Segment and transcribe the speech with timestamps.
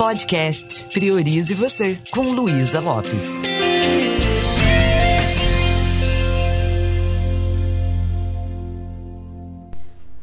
[0.00, 3.42] Podcast Priorize Você, com Luísa Lopes.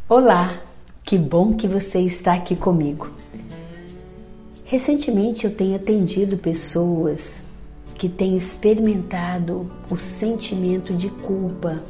[0.09, 0.59] Olá,
[1.03, 3.11] que bom que você está aqui comigo.
[4.65, 7.21] Recentemente eu tenho atendido pessoas
[7.93, 11.83] que têm experimentado o sentimento de culpa,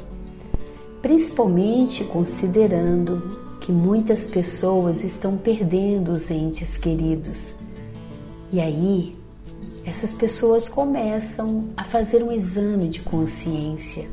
[1.02, 7.56] principalmente considerando que muitas pessoas estão perdendo os entes queridos.
[8.52, 9.16] E aí,
[9.85, 14.08] essas pessoas começam a fazer um exame de consciência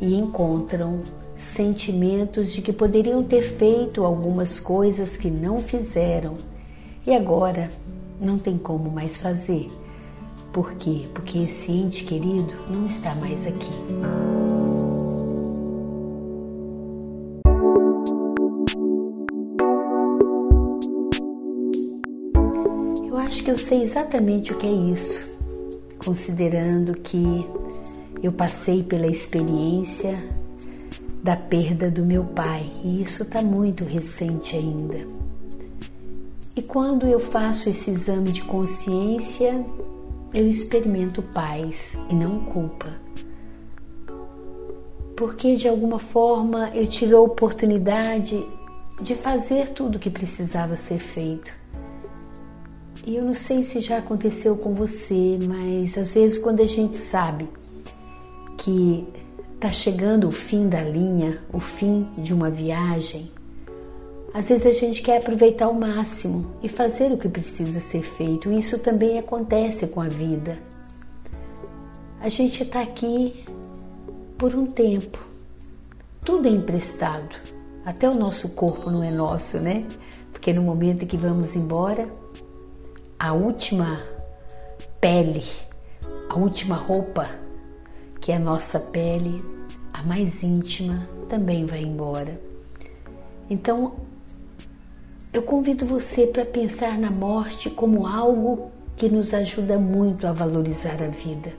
[0.00, 1.02] e encontram
[1.36, 6.36] sentimentos de que poderiam ter feito algumas coisas que não fizeram
[7.06, 7.70] e agora
[8.20, 9.70] não tem como mais fazer.
[10.52, 11.04] Por quê?
[11.14, 14.27] Porque esse ente querido não está mais aqui.
[23.48, 25.26] Que eu sei exatamente o que é isso,
[26.04, 27.48] considerando que
[28.22, 30.22] eu passei pela experiência
[31.22, 34.98] da perda do meu pai e isso está muito recente ainda.
[36.54, 39.64] E quando eu faço esse exame de consciência,
[40.34, 42.96] eu experimento paz e não culpa.
[45.16, 48.46] Porque de alguma forma eu tive a oportunidade
[49.00, 51.56] de fazer tudo o que precisava ser feito
[53.08, 56.98] e eu não sei se já aconteceu com você, mas às vezes quando a gente
[56.98, 57.48] sabe
[58.58, 59.08] que
[59.54, 63.30] está chegando o fim da linha, o fim de uma viagem,
[64.34, 68.52] às vezes a gente quer aproveitar o máximo e fazer o que precisa ser feito.
[68.52, 70.58] E isso também acontece com a vida.
[72.20, 73.42] A gente está aqui
[74.36, 75.18] por um tempo.
[76.20, 77.34] Tudo é emprestado.
[77.86, 79.86] Até o nosso corpo não é nosso, né?
[80.30, 82.06] Porque no momento em que vamos embora,
[83.18, 84.00] a última
[85.00, 85.42] pele,
[86.30, 87.26] a última roupa,
[88.20, 89.44] que é a nossa pele,
[89.92, 92.40] a mais íntima, também vai embora.
[93.50, 93.94] Então,
[95.32, 101.02] eu convido você para pensar na morte como algo que nos ajuda muito a valorizar
[101.02, 101.52] a vida.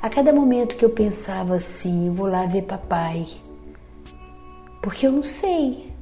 [0.00, 3.26] A cada momento que eu pensava assim, vou lá ver papai,
[4.82, 5.92] porque eu não sei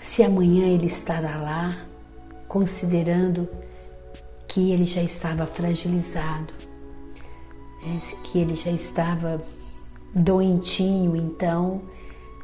[0.00, 1.93] se amanhã ele estará lá,
[2.54, 3.48] considerando
[4.46, 6.54] que ele já estava fragilizado,
[7.84, 8.00] né?
[8.22, 9.42] que ele já estava
[10.14, 11.82] doentinho, então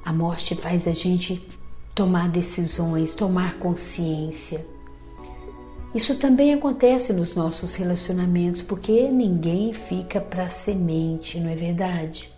[0.04, 1.40] a morte faz a gente
[1.94, 4.66] tomar decisões, tomar consciência.
[5.94, 12.28] Isso também acontece nos nossos relacionamentos, porque ninguém fica para semente, não é verdade?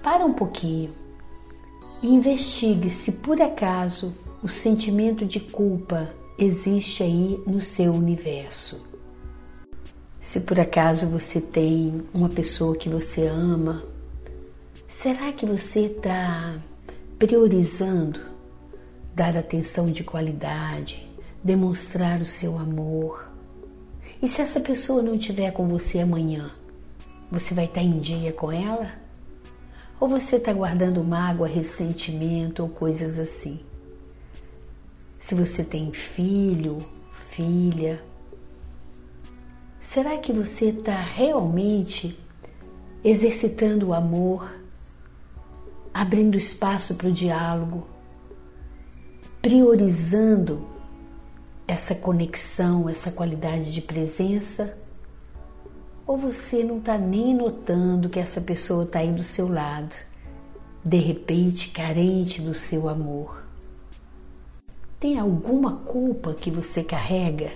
[0.00, 0.94] Para um pouquinho
[2.00, 8.84] e investigue se por acaso o sentimento de culpa existe aí no seu universo.
[10.20, 13.84] Se por acaso você tem uma pessoa que você ama,
[14.88, 16.56] será que você está
[17.18, 18.20] priorizando
[19.14, 21.08] dar atenção de qualidade,
[21.42, 23.28] demonstrar o seu amor?
[24.20, 26.50] E se essa pessoa não estiver com você amanhã,
[27.30, 28.90] você vai estar em dia com ela?
[30.00, 33.60] Ou você está guardando mágoa, ressentimento ou coisas assim?
[35.24, 36.76] Se você tem filho,
[37.30, 38.02] filha.
[39.80, 42.18] Será que você está realmente
[43.02, 44.54] exercitando o amor,
[45.94, 47.86] abrindo espaço para o diálogo,
[49.40, 50.68] priorizando
[51.66, 54.74] essa conexão, essa qualidade de presença?
[56.06, 59.96] Ou você não está nem notando que essa pessoa está aí do seu lado,
[60.84, 63.43] de repente carente do seu amor?
[64.98, 67.52] Tem alguma culpa que você carrega?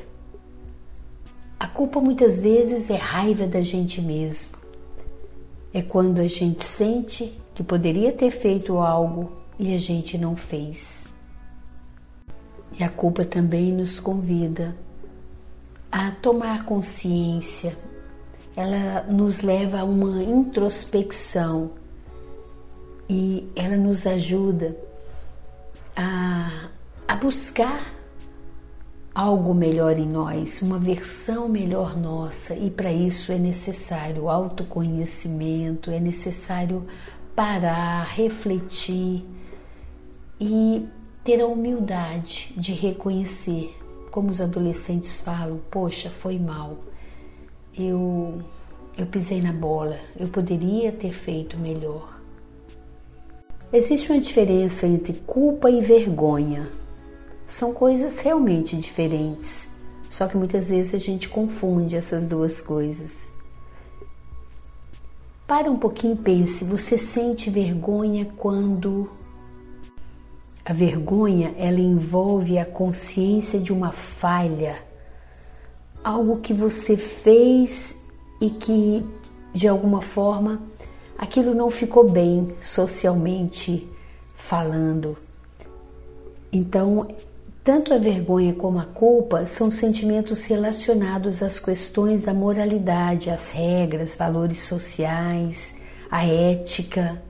[1.59, 4.56] A culpa muitas vezes é raiva da gente mesmo.
[5.72, 11.04] É quando a gente sente que poderia ter feito algo e a gente não fez.
[12.78, 14.77] E a culpa também nos convida
[15.91, 17.77] a tomar consciência.
[18.54, 21.72] Ela nos leva a uma introspecção
[23.09, 24.77] e ela nos ajuda
[25.97, 26.68] a
[27.09, 27.95] a buscar
[29.15, 35.99] algo melhor em nós, uma versão melhor nossa, e para isso é necessário autoconhecimento, é
[35.99, 36.87] necessário
[37.34, 39.25] parar, refletir
[40.39, 40.87] e
[41.25, 43.75] ter a humildade de reconhecer,
[44.10, 46.77] como os adolescentes falam: Poxa, foi mal,
[47.77, 48.43] eu,
[48.97, 52.19] eu pisei na bola, eu poderia ter feito melhor.
[53.72, 56.69] Existe uma diferença entre culpa e vergonha.
[57.48, 59.66] São coisas realmente diferentes.
[60.10, 63.10] Só que muitas vezes a gente confunde essas duas coisas.
[65.47, 69.10] Para um pouquinho e pense, você sente vergonha quando
[70.65, 74.77] a vergonha ela envolve a consciência de uma falha,
[76.04, 77.95] algo que você fez
[78.39, 79.03] e que
[79.54, 80.60] de alguma forma
[81.16, 83.89] aquilo não ficou bem socialmente
[84.36, 85.16] falando.
[86.53, 87.09] Então,
[87.68, 94.16] tanto a vergonha como a culpa são sentimentos relacionados às questões da moralidade, às regras,
[94.16, 95.74] valores sociais,
[96.10, 97.22] à ética.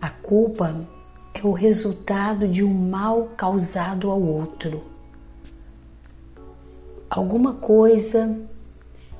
[0.00, 0.88] A culpa
[1.34, 4.80] é o resultado de um mal causado ao outro.
[7.10, 8.34] Alguma coisa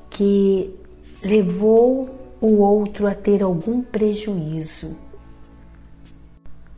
[0.09, 0.75] que
[1.21, 2.09] levou
[2.41, 4.97] o outro a ter algum prejuízo.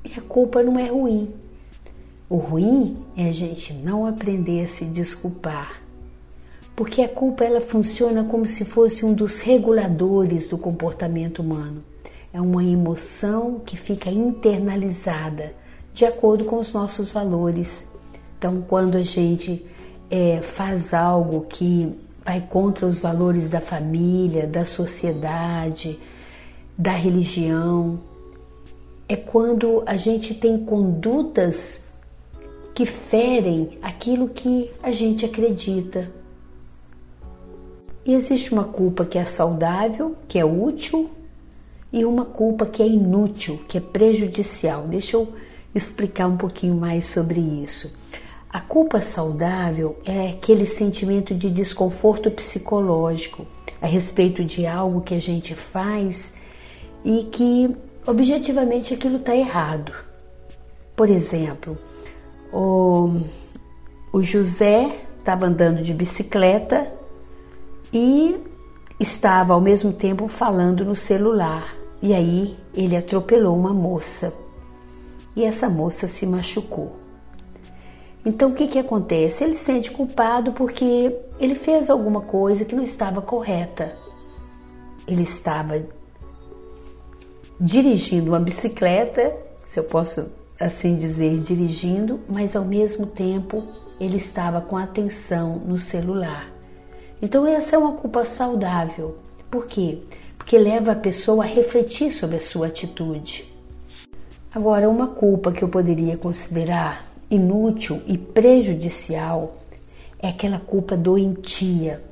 [0.04, 1.34] E a culpa não é ruim,
[2.34, 5.80] o ruim é a gente não aprender a se desculpar,
[6.76, 11.84] porque a culpa ela funciona como se fosse um dos reguladores do comportamento humano.
[12.34, 15.54] É uma emoção que fica internalizada
[15.94, 17.86] de acordo com os nossos valores.
[18.36, 19.64] Então, quando a gente
[20.10, 21.92] é, faz algo que
[22.26, 26.00] vai contra os valores da família, da sociedade,
[26.76, 28.00] da religião,
[29.08, 31.83] é quando a gente tem condutas
[32.74, 36.12] que ferem aquilo que a gente acredita.
[38.06, 41.10] E existe uma culpa que é saudável, que é útil,
[41.92, 44.88] e uma culpa que é inútil, que é prejudicial.
[44.88, 45.32] Deixa eu
[45.74, 47.96] explicar um pouquinho mais sobre isso.
[48.50, 53.48] A culpa saudável é aquele sentimento de desconforto psicológico
[53.82, 56.32] a respeito de algo que a gente faz
[57.06, 57.76] e que
[58.06, 59.92] objetivamente aquilo está errado.
[60.96, 61.78] Por exemplo,
[62.54, 63.22] o,
[64.12, 66.88] o José estava andando de bicicleta
[67.92, 68.38] e
[69.00, 71.76] estava ao mesmo tempo falando no celular.
[72.02, 74.34] E aí ele atropelou uma moça
[75.36, 76.96] e essa moça se machucou.
[78.26, 79.44] Então o que, que acontece?
[79.44, 83.96] Ele se sente culpado porque ele fez alguma coisa que não estava correta.
[85.08, 85.82] Ele estava
[87.60, 89.36] dirigindo uma bicicleta,
[89.68, 90.30] se eu posso
[90.60, 93.64] assim dizer, dirigindo, mas ao mesmo tempo
[94.00, 96.52] ele estava com atenção no celular.
[97.22, 99.18] Então, essa é uma culpa saudável.
[99.50, 100.00] Por quê?
[100.38, 103.46] Porque leva a pessoa a refletir sobre a sua atitude.
[104.54, 109.58] Agora, uma culpa que eu poderia considerar inútil e prejudicial
[110.20, 112.04] é aquela culpa doentia,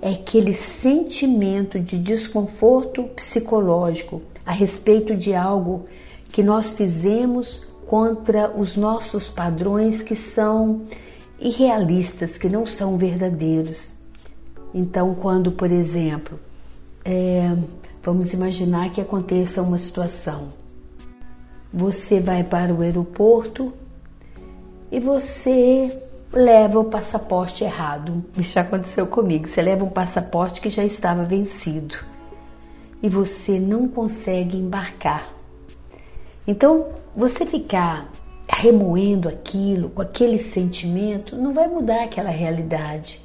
[0.00, 5.86] é aquele sentimento de desconforto psicológico a respeito de algo
[6.30, 10.80] que nós fizemos contra os nossos padrões que são
[11.38, 13.90] irrealistas, que não são verdadeiros.
[14.72, 16.40] Então, quando, por exemplo,
[17.04, 17.54] é,
[18.02, 20.54] vamos imaginar que aconteça uma situação,
[21.70, 23.74] você vai para o aeroporto
[24.90, 25.94] e você
[26.32, 28.24] leva o passaporte errado.
[28.38, 29.46] Isso já aconteceu comigo.
[29.46, 31.96] Você leva um passaporte que já estava vencido
[33.02, 35.31] e você não consegue embarcar.
[36.46, 38.10] Então, você ficar
[38.48, 43.20] remoendo aquilo, com aquele sentimento, não vai mudar aquela realidade.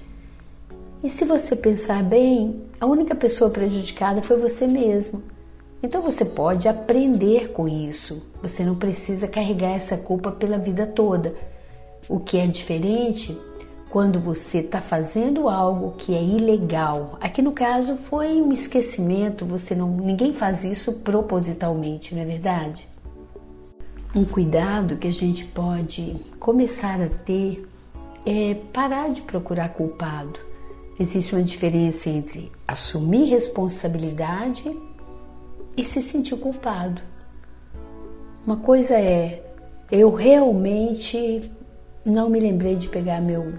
[1.03, 5.23] E se você pensar bem, a única pessoa prejudicada foi você mesmo.
[5.81, 8.25] Então você pode aprender com isso.
[8.41, 11.35] Você não precisa carregar essa culpa pela vida toda.
[12.09, 13.37] O que é diferente
[13.89, 17.17] quando você está fazendo algo que é ilegal.
[17.21, 19.45] Aqui no caso foi um esquecimento.
[19.45, 22.87] Você não, ninguém faz isso propositalmente, não é verdade?
[24.17, 27.69] Um cuidado que a gente pode começar a ter
[28.25, 30.39] é parar de procurar culpado.
[30.99, 34.75] Existe uma diferença entre assumir responsabilidade
[35.77, 36.99] e se sentir culpado.
[38.43, 39.43] Uma coisa é
[39.91, 41.51] eu realmente
[42.03, 43.53] não me lembrei de pegar meu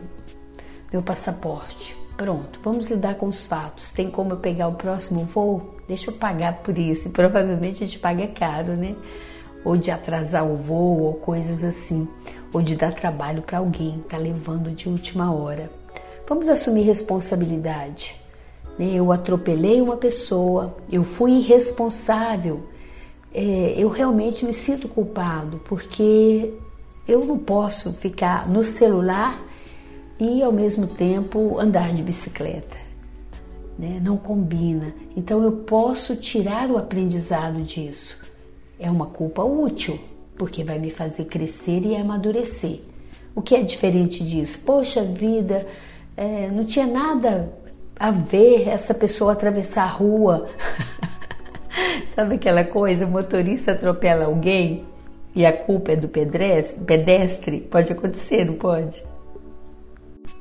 [0.91, 1.97] meu passaporte.
[2.17, 3.93] Pronto, vamos lidar com os fatos.
[3.93, 5.77] Tem como eu pegar o próximo voo?
[5.87, 7.07] Deixa eu pagar por isso.
[7.07, 8.97] E provavelmente a gente paga caro, né?
[9.65, 12.09] Ou de atrasar o voo ou coisas assim,
[12.53, 15.71] ou de dar trabalho para alguém, tá levando de última hora.
[16.29, 18.17] Vamos assumir responsabilidade.
[18.79, 18.93] Né?
[18.95, 22.63] Eu atropelei uma pessoa, eu fui irresponsável,
[23.33, 26.53] é, eu realmente me sinto culpado porque
[27.07, 29.43] eu não posso ficar no celular
[30.19, 32.77] e ao mesmo tempo andar de bicicleta.
[33.79, 34.01] Né?
[34.03, 34.95] Não combina.
[35.17, 38.19] Então eu posso tirar o aprendizado disso
[38.79, 39.99] é uma culpa útil,
[40.37, 42.81] porque vai me fazer crescer e amadurecer.
[43.35, 44.59] O que é diferente disso?
[44.65, 45.67] Poxa vida,
[46.17, 47.53] é, não tinha nada
[47.99, 50.47] a ver essa pessoa atravessar a rua.
[52.15, 53.07] Sabe aquela coisa?
[53.07, 54.85] O motorista atropela alguém
[55.35, 57.61] e a culpa é do pedestre?
[57.61, 59.03] Pode acontecer, não pode?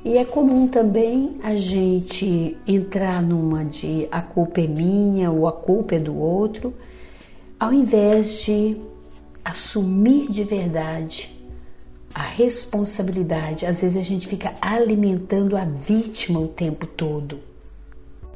[0.04, 5.52] E é comum também a gente entrar numa de a culpa é minha ou a
[5.52, 6.74] culpa é do outro,
[7.60, 8.78] ao invés de
[9.44, 11.36] assumir de verdade
[12.14, 13.66] a responsabilidade.
[13.66, 17.40] Às vezes a gente fica alimentando a vítima o tempo todo.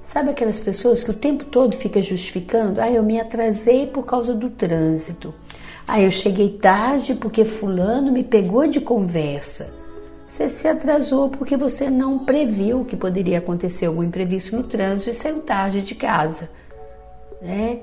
[0.06, 2.82] Sabe aquelas pessoas que o tempo todo fica justificando?
[2.82, 5.34] Ah, eu me atrasei por causa do trânsito.
[5.88, 9.74] Ah, eu cheguei tarde porque fulano me pegou de conversa.
[10.28, 15.14] Você se atrasou porque você não previu que poderia acontecer algum imprevisto no trânsito e
[15.14, 16.50] saiu tarde de casa.
[17.42, 17.80] Né?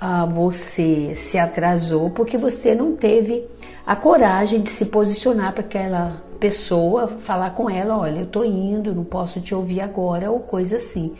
[0.00, 3.44] Ah, você se atrasou porque você não teve
[3.86, 8.94] a coragem de se posicionar para aquela pessoa, falar com ela: olha, eu estou indo,
[8.94, 11.14] não posso te ouvir agora, ou coisa assim.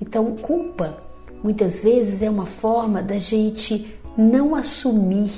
[0.00, 0.98] Então, culpa
[1.42, 5.30] muitas vezes é uma forma da gente não assumir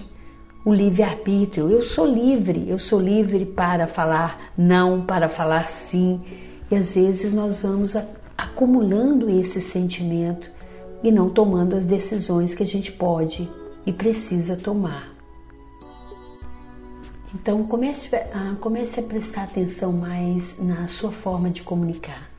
[0.65, 1.71] o livre-arbítrio.
[1.71, 6.21] Eu sou livre, eu sou livre para falar não, para falar sim.
[6.71, 7.95] E às vezes nós vamos
[8.37, 10.51] acumulando esse sentimento
[11.03, 13.49] e não tomando as decisões que a gente pode
[13.87, 15.13] e precisa tomar.
[17.35, 22.31] Então comece a, comece a prestar atenção mais na sua forma de comunicar.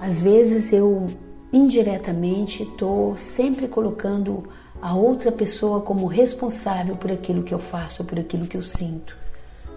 [0.00, 1.06] Às vezes eu
[1.52, 4.44] indiretamente estou sempre colocando
[4.80, 9.16] a outra pessoa como responsável por aquilo que eu faço, por aquilo que eu sinto,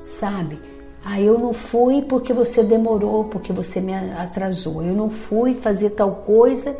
[0.07, 0.57] sabe?
[1.03, 4.81] Ah, eu não fui porque você demorou, porque você me atrasou.
[4.81, 6.75] Eu não fui fazer tal coisa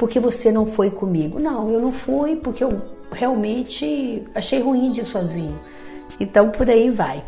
[0.00, 1.38] porque você não foi comigo.
[1.38, 2.80] Não, eu não fui porque eu
[3.12, 5.60] realmente achei ruim de ir sozinho.
[6.18, 7.22] Então por aí vai.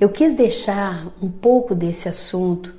[0.00, 2.72] Eu quis deixar um pouco desse assunto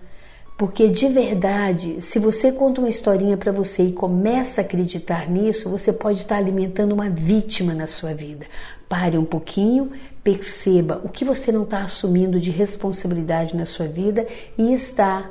[0.60, 5.70] porque de verdade, se você conta uma historinha para você e começa a acreditar nisso,
[5.70, 8.46] você pode estar alimentando uma vítima na sua vida.
[8.89, 14.28] Pare um pouquinho, perceba o que você não está assumindo de responsabilidade na sua vida
[14.58, 15.30] e está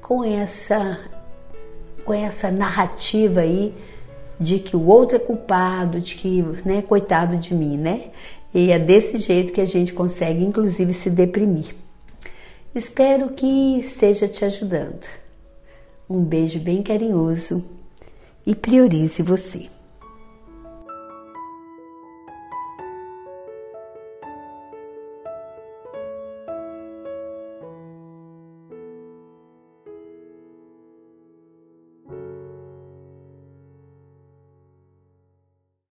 [0.00, 0.98] com essa
[2.02, 3.74] com essa narrativa aí
[4.40, 8.04] de que o outro é culpado, de que, né, coitado de mim, né?
[8.54, 11.81] E é desse jeito que a gente consegue, inclusive, se deprimir.
[12.74, 15.06] Espero que esteja te ajudando.
[16.08, 17.62] Um beijo bem carinhoso
[18.46, 19.68] e priorize você.